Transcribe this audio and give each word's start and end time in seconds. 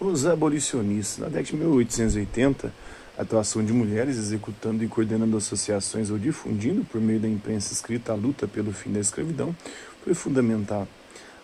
Os 0.00 0.24
abolicionistas. 0.24 1.18
Na 1.18 1.26
década 1.26 1.44
de 1.44 1.56
1880, 1.56 2.72
a 3.18 3.22
atuação 3.22 3.62
de 3.62 3.70
mulheres 3.70 4.16
executando 4.16 4.82
e 4.82 4.88
coordenando 4.88 5.36
associações 5.36 6.08
ou 6.08 6.18
difundindo 6.18 6.82
por 6.86 6.98
meio 6.98 7.20
da 7.20 7.28
imprensa 7.28 7.74
escrita 7.74 8.12
a 8.12 8.14
luta 8.14 8.48
pelo 8.48 8.72
fim 8.72 8.90
da 8.90 8.98
escravidão 8.98 9.54
foi 10.02 10.14
fundamental. 10.14 10.88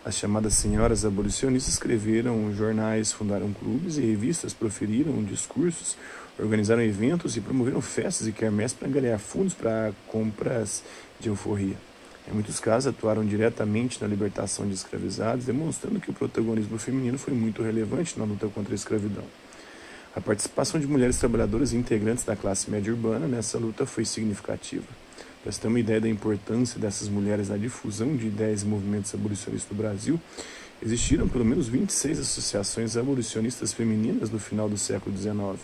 As 0.03 0.15
chamadas 0.15 0.55
senhoras 0.55 1.05
abolicionistas 1.05 1.75
escreveram 1.75 2.51
jornais, 2.51 3.11
fundaram 3.11 3.53
clubes 3.53 3.97
e 3.97 4.01
revistas, 4.01 4.55
proferiram 4.55 5.23
discursos, 5.23 5.95
organizaram 6.39 6.81
eventos 6.81 7.37
e 7.37 7.41
promoveram 7.41 7.79
festas 7.79 8.27
e 8.27 8.31
quermesses 8.31 8.75
para 8.75 8.87
angariar 8.87 9.19
fundos 9.19 9.53
para 9.53 9.93
compras 10.07 10.81
de 11.19 11.29
euforia. 11.29 11.86
Em 12.29 12.33
muitos 12.33 12.59
casos, 12.59 12.87
atuaram 12.87 13.25
diretamente 13.25 14.01
na 14.01 14.07
libertação 14.07 14.67
de 14.67 14.73
escravizados, 14.73 15.45
demonstrando 15.45 15.99
que 15.99 16.09
o 16.09 16.13
protagonismo 16.13 16.77
feminino 16.77 17.17
foi 17.17 17.33
muito 17.33 17.61
relevante 17.63 18.19
na 18.19 18.25
luta 18.25 18.47
contra 18.47 18.73
a 18.73 18.75
escravidão. 18.75 19.23
A 20.13 20.19
participação 20.19 20.79
de 20.79 20.87
mulheres 20.87 21.17
trabalhadoras 21.17 21.71
e 21.71 21.77
integrantes 21.77 22.25
da 22.25 22.35
classe 22.35 22.69
média 22.69 22.91
urbana 22.91 23.27
nessa 23.27 23.57
luta 23.57 23.85
foi 23.85 24.03
significativa. 24.03 24.87
Para 25.41 25.51
você 25.51 25.61
ter 25.61 25.67
uma 25.67 25.79
ideia 25.79 26.01
da 26.01 26.09
importância 26.09 26.79
dessas 26.79 27.07
mulheres 27.07 27.47
na 27.47 27.55
difusão 27.55 28.15
de 28.17 28.27
ideias 28.27 28.63
e 28.63 28.65
movimentos 28.65 29.13
abolicionistas 29.13 29.71
no 29.71 29.77
Brasil, 29.77 30.19
existiram 30.81 31.27
pelo 31.29 31.45
menos 31.45 31.67
26 31.69 32.19
associações 32.19 32.97
abolicionistas 32.97 33.71
femininas 33.71 34.29
no 34.29 34.39
final 34.39 34.67
do 34.67 34.77
século 34.77 35.15
XIX. 35.15 35.59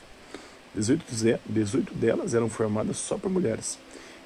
18, 0.76 1.40
18 1.46 1.94
delas 1.96 2.34
eram 2.34 2.48
formadas 2.48 2.98
só 2.98 3.18
por 3.18 3.30
mulheres. 3.30 3.78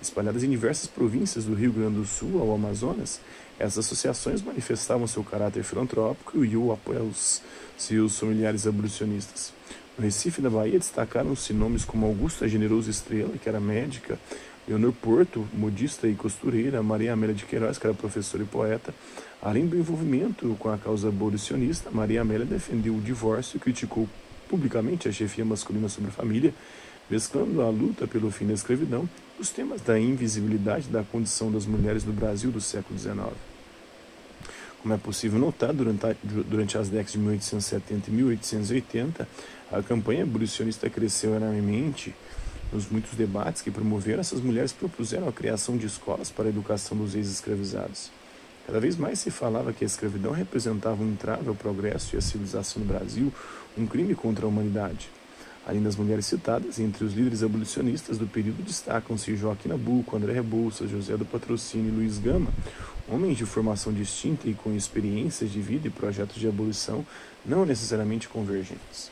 Espalhadas 0.02 0.44
em 0.44 0.50
diversas 0.50 0.88
províncias 0.88 1.46
do 1.46 1.56
Rio 1.56 1.74
Grande 1.74 1.96
do 1.96 2.06
Sul 2.06 2.40
ao 2.40 2.54
Amazonas, 2.54 3.20
essas 3.60 3.86
associações 3.86 4.42
manifestavam 4.42 5.08
seu 5.08 5.24
caráter 5.24 5.64
filantrópico 5.64 6.46
e 6.46 6.56
o 6.56 6.72
apoio 6.72 7.02
aos 7.02 7.42
seus 7.76 8.20
familiares 8.20 8.68
abolicionistas. 8.68 9.52
No 9.98 10.06
Recife 10.06 10.42
da 10.42 10.50
Bahia 10.50 10.78
destacaram-se 10.78 11.54
nomes 11.54 11.84
como 11.84 12.06
Augusta 12.06 12.48
Generoso 12.48 12.90
Estrela, 12.92 13.34
que 13.42 13.50
era 13.50 13.60
médica, 13.60 14.20
Leonor 14.68 14.94
Porto, 14.94 15.48
modista 15.54 16.08
e 16.08 16.14
costureira, 16.14 16.84
Maria 16.84 17.14
Amélia 17.14 17.34
de 17.34 17.46
Queiroz, 17.46 17.78
que 17.78 17.88
era 17.88 17.96
professora 17.96 18.44
e 18.44 18.46
poeta. 18.46 18.94
Além 19.42 19.66
do 19.66 19.78
envolvimento 19.78 20.56
com 20.60 20.70
a 20.70 20.78
causa 20.78 21.08
abolicionista, 21.08 21.90
Maria 21.90 22.22
Amélia 22.22 22.46
defendeu 22.46 22.94
o 22.96 23.02
divórcio 23.02 23.58
e 23.58 23.60
criticou 23.60 24.08
publicamente 24.48 25.08
a 25.08 25.12
chefia 25.12 25.46
masculina 25.46 25.90
sobre 25.90 26.10
a 26.10 26.14
família, 26.14 26.54
mesclando 27.10 27.62
a 27.62 27.70
luta 27.70 28.08
pelo 28.08 28.30
fim 28.32 28.48
da 28.48 28.54
escravidão 28.54 29.10
os 29.40 29.50
temas 29.50 29.82
da 29.82 30.00
invisibilidade 30.00 30.88
da 30.90 31.04
condição 31.04 31.52
das 31.52 31.66
mulheres 31.66 32.04
no 32.04 32.12
Brasil 32.12 32.52
do 32.52 32.60
século 32.60 32.98
XIX. 32.98 33.34
Como 34.82 34.94
é 34.94 34.98
possível 34.98 35.40
notar, 35.40 35.74
durante, 35.74 36.06
a, 36.06 36.16
durante 36.24 36.78
as 36.78 36.90
décadas 36.90 37.12
de 37.12 37.20
1870 37.20 38.10
e 38.10 38.14
1880, 38.14 39.28
a 39.72 39.84
campanha 39.84 40.24
abolicionista 40.24 40.90
cresceu 40.90 41.36
enormemente 41.36 42.16
nos 42.72 42.90
muitos 42.90 43.14
debates 43.14 43.62
que 43.62 43.72
promoveram, 43.72 44.20
essas 44.20 44.42
mulheres 44.42 44.74
propuseram 44.74 45.28
a 45.28 45.32
criação 45.32 45.78
de 45.78 45.86
escolas 45.86 46.30
para 46.30 46.46
a 46.46 46.50
educação 46.50 46.98
dos 46.98 47.16
ex-escravizados. 47.16 48.12
Cada 48.66 48.80
vez 48.80 48.98
mais 48.98 49.20
se 49.20 49.32
falava 49.32 49.72
que 49.72 49.86
a 49.86 49.88
escravidão 49.88 50.34
representava 50.34 51.02
um 51.02 51.12
entrave 51.12 51.48
ao 51.48 51.56
progresso 51.56 52.16
e 52.16 52.18
à 52.18 52.22
civilização 52.22 52.82
no 52.82 52.88
Brasil, 52.88 53.32
um 53.78 53.88
crime 53.88 54.14
contra 54.14 54.46
a 54.46 54.50
humanidade. 54.50 55.10
Além 55.68 55.84
das 55.84 55.98
mulheres 55.98 56.26
citadas, 56.26 56.80
entre 56.80 57.04
os 57.04 57.14
líderes 57.14 57.44
abolicionistas 57.44 58.18
do 58.18 58.26
período 58.26 58.64
destacam-se 58.64 59.36
Joaquim 59.36 59.68
Nabuco, 59.68 60.16
André 60.16 60.32
Rebouças, 60.32 60.90
José 60.90 61.18
do 61.18 61.26
Patrocínio 61.26 61.90
e 61.90 61.92
Luiz 61.92 62.20
Gama, 62.20 62.50
homens 63.06 63.38
de 63.38 63.46
formação 63.46 63.92
distinta 63.92 64.48
e 64.48 64.54
com 64.54 64.74
experiências 64.74 65.52
de 65.52 65.60
vida 65.60 65.86
e 65.86 65.92
projetos 65.92 66.38
de 66.38 66.48
abolição 66.48 67.06
não 67.46 67.66
necessariamente 67.66 68.30
convergentes. 68.30 69.12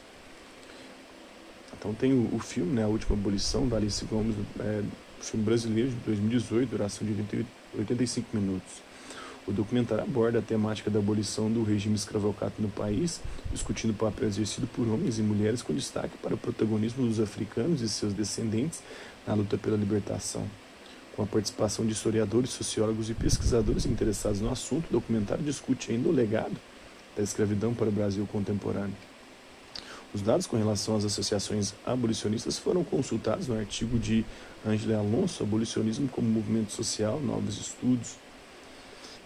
Então 1.78 1.94
tem 1.94 2.14
o, 2.14 2.34
o 2.34 2.40
filme, 2.40 2.72
né, 2.72 2.86
A 2.86 2.88
Última 2.88 3.18
Abolição, 3.18 3.68
da 3.68 3.76
Alice 3.76 4.06
Gomes, 4.06 4.38
é, 4.62 4.82
filme 5.20 5.46
brasileiro 5.46 5.90
de 5.90 5.96
2018, 6.06 6.70
duração 6.70 7.06
de 7.06 7.14
80, 7.16 7.46
85 7.80 8.28
minutos. 8.32 8.82
O 9.48 9.52
documentário 9.52 10.04
aborda 10.04 10.40
a 10.40 10.42
temática 10.42 10.90
da 10.90 10.98
abolição 10.98 11.52
do 11.52 11.64
regime 11.64 11.96
escravocrata 11.96 12.56
no 12.60 12.70
país, 12.70 13.22
discutindo 13.52 13.92
o 13.92 13.94
papel 13.94 14.28
exercido 14.28 14.66
por 14.66 14.88
homens 14.88 15.20
e 15.20 15.22
mulheres 15.22 15.62
com 15.62 15.72
destaque 15.72 16.18
para 16.18 16.34
o 16.34 16.38
protagonismo 16.38 17.06
dos 17.06 17.20
africanos 17.20 17.82
e 17.82 17.88
seus 17.88 18.12
descendentes 18.12 18.82
na 19.26 19.36
luta 19.36 19.56
pela 19.56 19.78
libertação. 19.78 20.48
Com 21.16 21.22
a 21.22 21.28
participação 21.28 21.86
de 21.86 21.94
historiadores, 21.94 22.50
sociólogos 22.50 23.10
e 23.10 23.14
pesquisadores 23.14 23.86
interessados 23.86 24.42
no 24.42 24.52
assunto, 24.52 24.88
o 24.90 24.94
documentário 24.94 25.44
discute 25.44 25.92
ainda 25.92 26.10
o 26.10 26.12
legado 26.12 26.56
da 27.16 27.22
escravidão 27.22 27.74
para 27.74 27.88
o 27.88 27.92
Brasil 27.92 28.28
contemporâneo. 28.32 28.96
Os 30.14 30.22
dados 30.22 30.48
com 30.48 30.58
relação 30.58 30.96
às 30.96 31.06
associações 31.06 31.74
abolicionistas 31.86 32.58
foram 32.58 32.84
consultados 32.84 33.48
no 33.48 33.58
artigo 33.58 34.00
de 34.00 34.26
Angela 34.66 34.98
Alonso, 34.98 35.44
Abolicionismo 35.44 36.08
como 36.08 36.28
Movimento 36.28 36.72
Social, 36.72 37.20
Novos 37.20 37.60
Estudos. 37.60 38.25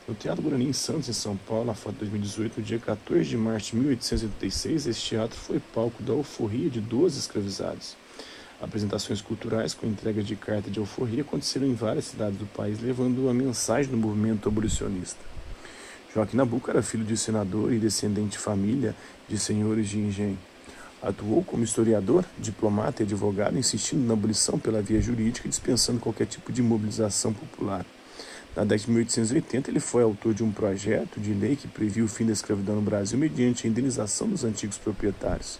No 0.09 0.15
Teatro 0.15 0.41
Guarani 0.41 0.65
em 0.65 0.73
Santos, 0.73 1.07
em 1.07 1.13
São 1.13 1.37
Paulo, 1.37 1.65
na 1.65 1.75
foto 1.75 1.93
de 1.93 1.99
2018, 1.99 2.59
no 2.59 2.65
dia 2.65 2.79
14 2.79 3.29
de 3.29 3.37
março 3.37 3.69
de 3.69 3.75
1886, 3.75 4.87
este 4.87 5.09
teatro 5.09 5.37
foi 5.37 5.59
palco 5.59 6.01
da 6.01 6.13
alforria 6.13 6.67
de 6.67 6.81
12 6.81 7.19
escravizados. 7.19 7.95
Apresentações 8.59 9.21
culturais 9.21 9.75
com 9.75 9.85
entrega 9.85 10.23
de 10.23 10.35
carta 10.35 10.67
de 10.67 10.79
alforria 10.79 11.21
aconteceram 11.21 11.67
em 11.67 11.75
várias 11.75 12.05
cidades 12.05 12.39
do 12.39 12.47
país, 12.47 12.81
levando 12.81 13.29
a 13.29 13.33
mensagem 13.35 13.91
do 13.91 13.97
movimento 13.97 14.49
abolicionista. 14.49 15.23
Joaquim 16.11 16.37
Nabuco 16.37 16.71
era 16.71 16.81
filho 16.81 17.05
de 17.05 17.15
senador 17.15 17.71
e 17.71 17.77
descendente 17.77 18.31
de 18.31 18.39
família 18.39 18.95
de 19.27 19.37
senhores 19.37 19.89
de 19.89 19.99
engenho. 19.99 20.39
Atuou 21.03 21.43
como 21.43 21.63
historiador, 21.63 22.25
diplomata 22.39 23.03
e 23.03 23.05
advogado, 23.05 23.59
insistindo 23.59 24.07
na 24.07 24.13
abolição 24.13 24.57
pela 24.57 24.81
via 24.81 24.99
jurídica 24.99 25.47
e 25.47 25.51
dispensando 25.51 25.99
qualquer 25.99 26.25
tipo 26.25 26.51
de 26.51 26.63
mobilização 26.63 27.31
popular. 27.31 27.85
Na 28.55 28.63
década 28.63 28.85
de 28.85 28.91
1880, 28.91 29.69
ele 29.69 29.79
foi 29.79 30.03
autor 30.03 30.33
de 30.33 30.43
um 30.43 30.51
projeto 30.51 31.19
de 31.19 31.33
lei 31.33 31.55
que 31.55 31.67
previu 31.67 32.05
o 32.05 32.07
fim 32.07 32.25
da 32.25 32.33
escravidão 32.33 32.75
no 32.75 32.81
Brasil 32.81 33.17
mediante 33.17 33.65
a 33.65 33.69
indenização 33.69 34.27
dos 34.27 34.43
antigos 34.43 34.77
proprietários. 34.77 35.59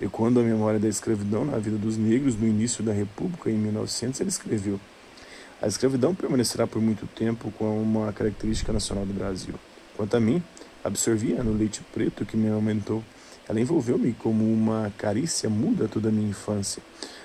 Ecoando 0.00 0.40
a 0.40 0.42
memória 0.42 0.78
da 0.78 0.88
escravidão 0.88 1.44
na 1.44 1.58
vida 1.58 1.76
dos 1.76 1.96
negros 1.96 2.36
no 2.36 2.46
início 2.46 2.82
da 2.82 2.92
República, 2.92 3.50
em 3.50 3.54
1900, 3.54 4.20
ele 4.20 4.30
escreveu: 4.30 4.80
A 5.60 5.66
escravidão 5.66 6.14
permanecerá 6.14 6.66
por 6.66 6.80
muito 6.80 7.06
tempo 7.06 7.52
como 7.58 7.80
uma 7.80 8.12
característica 8.12 8.72
nacional 8.72 9.04
do 9.04 9.12
Brasil. 9.12 9.54
Quanto 9.96 10.16
a 10.16 10.20
mim, 10.20 10.42
absorvia 10.82 11.42
no 11.42 11.52
leite 11.52 11.82
preto 11.92 12.24
que 12.24 12.36
me 12.36 12.48
aumentou 12.48 13.02
ela 13.48 13.60
envolveu-me 13.60 14.12
como 14.14 14.50
uma 14.50 14.92
carícia 14.96 15.50
muda 15.50 15.86
toda 15.86 16.08
a 16.08 16.12
minha 16.12 16.28
infância. 16.28 16.82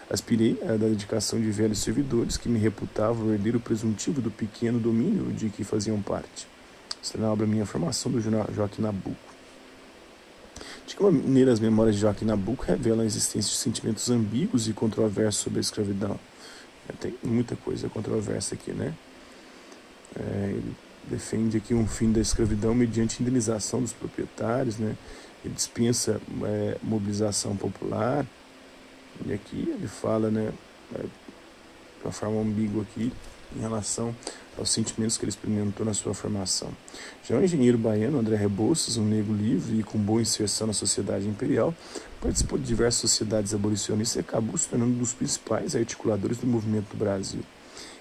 Aspirei 0.10 0.58
à 0.68 0.76
dedicação 0.76 1.40
de 1.40 1.52
velhos 1.52 1.80
servidores 1.80 2.36
que 2.36 2.50
me 2.50 2.58
reputavam 2.58 3.28
o 3.28 3.34
herdeiro 3.34 3.60
presuntivo 3.60 4.20
do 4.22 4.32
pequeno 4.32 4.80
domínio 4.80 5.32
de 5.32 5.50
que 5.50 5.64
faziam 5.64 6.02
parte. 6.02 6.48
Esta 7.02 7.18
é 7.18 7.22
na 7.22 7.32
obra 7.32 7.46
Minha 7.46 7.66
Formação, 7.66 8.12
do 8.12 8.20
Joaquim 8.20 8.82
Nabuco. 8.82 9.16
De 10.88 10.96
que 10.96 11.04
maneira 11.04 11.54
as 11.54 11.60
memórias 11.60 11.96
de 11.96 12.02
Joaquim 12.02 12.26
Nabuco 12.26 12.66
revelam 12.66 13.02
a 13.02 13.06
existência 13.06 13.52
de 13.52 13.58
sentimentos 13.58 14.10
ambíguos 14.10 14.68
e 14.68 14.74
controversos 14.74 15.44
sobre 15.44 15.60
a 15.60 15.62
escravidão? 15.62 16.20
É, 16.90 16.94
tem 16.94 17.14
muita 17.24 17.56
coisa 17.56 17.88
controversa 17.88 18.56
aqui, 18.56 18.72
né? 18.72 18.96
É, 20.20 20.50
ele 20.50 20.76
defende 21.08 21.58
aqui 21.58 21.76
um 21.76 21.88
fim 21.88 22.12
da 22.12 22.20
escravidão 22.20 22.74
mediante 22.74 23.22
indenização 23.22 23.82
dos 23.82 23.94
proprietários, 23.94 24.78
né? 24.78 24.96
ele 25.46 25.54
dispensa 25.54 26.20
é, 26.44 26.78
mobilização 26.82 27.56
popular. 27.56 28.26
E 29.26 29.34
aqui 29.34 29.70
ele 29.70 29.88
fala, 29.88 30.30
né, 30.30 30.52
é, 30.96 31.02
de 31.02 32.04
uma 32.04 32.12
forma 32.12 32.42
ambígua 32.42 32.84
aqui, 32.84 33.12
em 33.56 33.60
relação 33.60 34.16
aos 34.58 34.70
sentimentos 34.70 35.18
que 35.18 35.24
ele 35.24 35.30
experimentou 35.30 35.86
na 35.86 35.94
sua 35.94 36.14
formação. 36.14 36.70
Já 37.28 37.38
o 37.38 37.44
engenheiro 37.44 37.78
baiano 37.78 38.20
André 38.20 38.36
Rebouças, 38.36 38.98
um 38.98 39.06
negro 39.06 39.34
livre 39.34 39.80
e 39.80 39.84
com 39.84 39.98
boa 39.98 40.22
inserção 40.22 40.68
na 40.68 40.74
sociedade 40.74 41.28
imperial, 41.28 41.74
participou 42.22 42.60
de 42.60 42.66
diversas 42.66 43.00
sociedades 43.02 43.54
abolicionistas 43.54 44.18
e 44.18 44.20
acabou 44.20 44.58
se 44.58 44.68
tornando 44.68 44.92
um 44.92 44.98
dos 44.98 45.14
principais 45.14 45.76
articuladores 45.76 46.38
do 46.38 46.48
movimento 46.48 46.90
do 46.90 46.98
Brasil. 46.98 47.42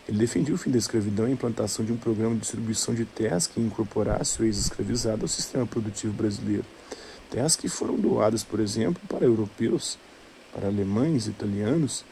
Ele 0.08 0.18
defendia 0.18 0.54
o 0.54 0.58
fim 0.58 0.70
da 0.70 0.78
escravidão 0.78 1.26
e 1.26 1.30
a 1.30 1.34
implantação 1.34 1.84
de 1.84 1.92
um 1.92 1.96
programa 1.96 2.34
de 2.34 2.40
distribuição 2.40 2.94
de 2.94 3.04
terras 3.04 3.46
que 3.46 3.60
incorporasse 3.60 4.40
o 4.40 4.44
ex-escravizado 4.44 5.22
ao 5.22 5.28
sistema 5.28 5.66
produtivo 5.66 6.14
brasileiro. 6.14 6.64
Terras 7.30 7.54
que 7.54 7.68
foram 7.68 7.96
doadas, 7.96 8.42
por 8.42 8.58
exemplo, 8.58 9.00
para 9.06 9.26
europeus, 9.26 9.98
para 10.52 10.68
alemães, 10.68 11.26
italianos, 11.26 12.04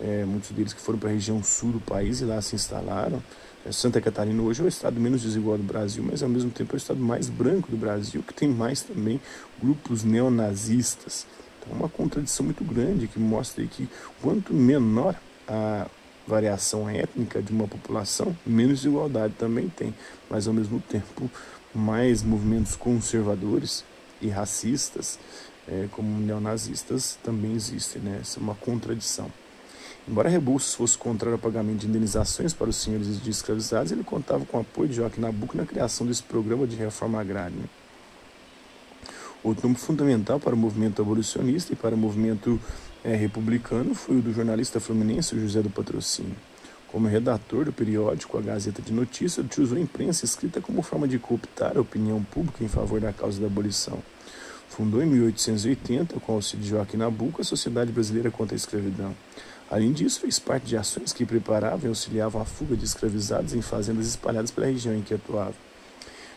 é, 0.00 0.24
muitos 0.24 0.50
deles 0.50 0.72
que 0.72 0.80
foram 0.80 0.98
para 0.98 1.10
a 1.10 1.12
região 1.12 1.42
sul 1.42 1.72
do 1.72 1.80
país 1.80 2.20
e 2.20 2.24
lá 2.24 2.40
se 2.40 2.54
instalaram. 2.54 3.22
É, 3.66 3.72
Santa 3.72 4.00
Catarina 4.00 4.40
hoje 4.42 4.60
é 4.60 4.64
o 4.64 4.68
estado 4.68 5.00
menos 5.00 5.22
desigual 5.22 5.56
do 5.56 5.64
Brasil, 5.64 6.02
mas 6.02 6.22
ao 6.22 6.28
mesmo 6.28 6.50
tempo 6.50 6.72
é 6.72 6.76
o 6.76 6.78
estado 6.78 7.00
mais 7.00 7.28
branco 7.28 7.70
do 7.70 7.76
Brasil, 7.76 8.22
que 8.22 8.32
tem 8.32 8.48
mais 8.48 8.82
também 8.82 9.20
grupos 9.60 10.04
neonazistas. 10.04 11.26
Então, 11.60 11.76
é 11.76 11.80
uma 11.80 11.88
contradição 11.88 12.44
muito 12.44 12.62
grande 12.64 13.08
que 13.08 13.18
mostra 13.18 13.64
que 13.66 13.88
quanto 14.22 14.54
menor 14.54 15.16
a 15.46 15.86
variação 16.26 16.88
étnica 16.88 17.42
de 17.42 17.52
uma 17.52 17.66
população, 17.66 18.36
menos 18.46 18.80
desigualdade 18.80 19.34
também 19.38 19.68
tem, 19.68 19.94
mas 20.28 20.46
ao 20.46 20.52
mesmo 20.52 20.78
tempo 20.78 21.30
mais 21.74 22.22
movimentos 22.22 22.76
conservadores 22.76 23.84
e 24.20 24.28
racistas 24.28 25.18
é, 25.68 25.88
como 25.92 26.18
neonazistas 26.18 27.18
também 27.22 27.52
existem, 27.54 28.00
né? 28.00 28.18
Essa 28.20 28.40
é 28.40 28.42
uma 28.42 28.54
contradição. 28.54 29.30
Embora 30.08 30.28
Rebouças 30.28 30.74
fosse 30.74 30.96
contrário 30.96 31.34
ao 31.34 31.38
pagamento 31.38 31.80
de 31.80 31.86
indenizações 31.86 32.54
para 32.54 32.70
os 32.70 32.76
senhores 32.76 33.22
de 33.22 33.30
escravizados, 33.30 33.92
ele 33.92 34.02
contava 34.02 34.46
com 34.46 34.56
o 34.56 34.60
apoio 34.60 34.88
de 34.88 34.94
Joaquim 34.94 35.20
Nabuco 35.20 35.56
na 35.56 35.66
criação 35.66 36.06
desse 36.06 36.22
programa 36.22 36.66
de 36.66 36.76
reforma 36.76 37.20
agrária. 37.20 37.54
Outro 39.44 39.68
nome 39.68 39.78
fundamental 39.78 40.40
para 40.40 40.54
o 40.54 40.58
movimento 40.58 41.02
abolicionista 41.02 41.74
e 41.74 41.76
para 41.76 41.94
o 41.94 41.98
movimento 41.98 42.58
é, 43.04 43.14
republicano 43.14 43.94
foi 43.94 44.16
o 44.16 44.22
do 44.22 44.32
jornalista 44.32 44.80
fluminense 44.80 45.38
José 45.38 45.60
do 45.60 45.70
Patrocínio. 45.70 46.34
Como 46.90 47.06
redator 47.06 47.66
do 47.66 47.72
periódico 47.72 48.38
A 48.38 48.40
Gazeta 48.40 48.80
de 48.80 48.92
Notícias, 48.94 49.46
usou 49.58 49.76
a 49.76 49.80
imprensa 49.80 50.24
escrita 50.24 50.58
como 50.58 50.80
forma 50.80 51.06
de 51.06 51.18
cooptar 51.18 51.76
a 51.76 51.80
opinião 51.82 52.22
pública 52.24 52.64
em 52.64 52.68
favor 52.68 52.98
da 52.98 53.12
causa 53.12 53.38
da 53.38 53.46
abolição. 53.46 54.02
Fundou 54.68 55.02
em 55.02 55.06
1880, 55.06 56.20
com 56.20 56.32
o 56.32 56.34
auxílio 56.36 56.62
de 56.62 56.70
Joaquim 56.70 56.98
Nabuco, 56.98 57.40
a 57.40 57.44
Sociedade 57.44 57.90
Brasileira 57.90 58.30
contra 58.30 58.54
a 58.54 58.56
Escravidão. 58.56 59.14
Além 59.70 59.92
disso, 59.92 60.20
fez 60.20 60.38
parte 60.38 60.66
de 60.66 60.76
ações 60.76 61.12
que 61.12 61.26
preparavam 61.26 61.84
e 61.84 61.88
auxiliavam 61.88 62.40
a 62.40 62.44
fuga 62.44 62.76
de 62.76 62.84
escravizados 62.84 63.54
em 63.54 63.60
fazendas 63.60 64.06
espalhadas 64.06 64.50
pela 64.50 64.66
região 64.66 64.94
em 64.94 65.02
que 65.02 65.12
atuava. 65.12 65.54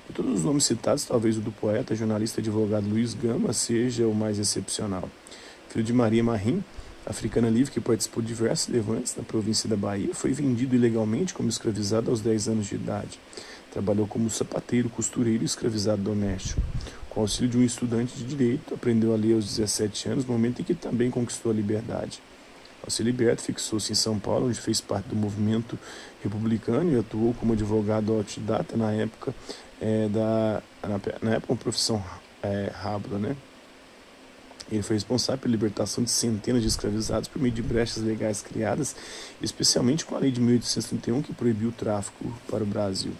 De 0.07 0.13
todos 0.13 0.39
os 0.39 0.43
nomes 0.43 0.65
citados, 0.65 1.05
talvez 1.05 1.37
o 1.37 1.41
do 1.41 1.51
poeta, 1.51 1.95
jornalista 1.95 2.39
e 2.39 2.41
advogado 2.41 2.89
Luiz 2.89 3.13
Gama 3.13 3.53
seja 3.53 4.07
o 4.07 4.13
mais 4.13 4.39
excepcional. 4.39 5.07
Filho 5.69 5.85
de 5.85 5.93
Maria 5.93 6.23
Marim, 6.23 6.61
africana 7.05 7.49
livre 7.49 7.71
que 7.71 7.79
participou 7.79 8.21
de 8.21 8.27
diversos 8.27 8.67
levantes 8.67 9.15
na 9.15 9.23
província 9.23 9.69
da 9.69 9.77
Bahia, 9.77 10.13
foi 10.13 10.33
vendido 10.33 10.75
ilegalmente 10.75 11.33
como 11.33 11.47
escravizado 11.47 12.09
aos 12.09 12.19
10 12.19 12.49
anos 12.49 12.67
de 12.67 12.75
idade. 12.75 13.19
Trabalhou 13.71 14.05
como 14.05 14.29
sapateiro, 14.29 14.89
costureiro 14.89 15.43
e 15.43 15.45
escravizado 15.45 16.01
doméstico. 16.01 16.61
Com 17.09 17.21
auxílio 17.21 17.49
de 17.49 17.57
um 17.57 17.63
estudante 17.63 18.15
de 18.17 18.23
direito, 18.23 18.73
aprendeu 18.73 19.13
a 19.13 19.17
ler 19.17 19.33
aos 19.33 19.45
17 19.45 20.09
anos, 20.09 20.25
momento 20.25 20.61
em 20.61 20.63
que 20.63 20.73
também 20.73 21.09
conquistou 21.09 21.51
a 21.51 21.55
liberdade. 21.55 22.21
Ao 22.83 22.89
ser 22.89 23.03
liberto, 23.03 23.43
fixou-se 23.43 23.91
em 23.91 23.95
São 23.95 24.17
Paulo, 24.17 24.47
onde 24.47 24.59
fez 24.59 24.81
parte 24.81 25.07
do 25.07 25.15
movimento 25.15 25.77
republicano 26.23 26.91
e 26.91 26.99
atuou 26.99 27.33
como 27.33 27.53
advogado 27.53 28.11
autodidata 28.13 28.75
na 28.75 28.91
época 28.91 29.35
é, 29.79 30.07
da 30.09 30.63
na, 30.81 30.99
na, 31.21 31.35
época 31.35 31.53
uma 31.53 31.57
profissão 31.57 32.03
é, 32.41 32.71
rábula, 32.73 33.19
né? 33.19 33.35
Ele 34.71 34.81
foi 34.81 34.95
responsável 34.95 35.41
pela 35.41 35.51
libertação 35.51 36.03
de 36.03 36.09
centenas 36.09 36.61
de 36.61 36.69
escravizados 36.69 37.27
por 37.27 37.41
meio 37.41 37.53
de 37.53 37.61
brechas 37.61 38.01
legais 38.01 38.41
criadas, 38.41 38.95
especialmente 39.41 40.05
com 40.05 40.15
a 40.15 40.19
lei 40.19 40.31
de 40.31 40.39
1831 40.39 41.21
que 41.21 41.33
proibiu 41.33 41.69
o 41.69 41.73
tráfico 41.73 42.33
para 42.47 42.63
o 42.63 42.65
Brasil. 42.65 43.11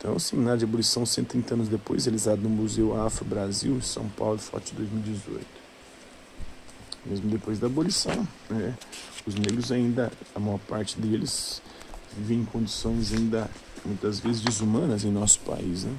Então, 0.00 0.14
o 0.14 0.20
seminário 0.20 0.60
de 0.60 0.64
abolição, 0.64 1.04
130 1.04 1.52
anos 1.52 1.68
depois, 1.68 2.06
realizado 2.06 2.40
no 2.40 2.48
Museu 2.48 2.98
Afro 2.98 3.22
Brasil, 3.22 3.76
em 3.76 3.82
São 3.82 4.08
Paulo, 4.08 4.38
foto 4.38 4.70
de 4.70 4.72
2018. 4.72 5.46
Mesmo 7.04 7.28
depois 7.28 7.58
da 7.58 7.66
abolição, 7.66 8.26
né, 8.48 8.74
os 9.26 9.34
negros 9.34 9.70
ainda, 9.70 10.10
a 10.34 10.40
maior 10.40 10.58
parte 10.60 10.98
deles, 10.98 11.60
vivem 12.16 12.38
em 12.38 12.44
condições 12.46 13.12
ainda 13.12 13.50
muitas 13.84 14.20
vezes 14.20 14.40
desumanas 14.40 15.04
em 15.04 15.10
nosso 15.10 15.40
país. 15.40 15.84
Né? 15.84 15.94